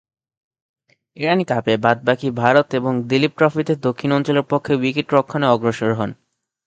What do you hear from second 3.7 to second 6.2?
দক্ষিণ অঞ্চলের পক্ষে উইকেট-রক্ষণে অগ্রসর হন।